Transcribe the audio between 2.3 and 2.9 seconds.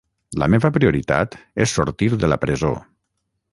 la presó.